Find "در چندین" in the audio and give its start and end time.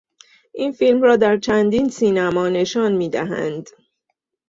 1.15-1.89